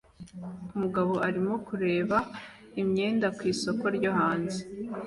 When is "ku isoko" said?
3.37-3.85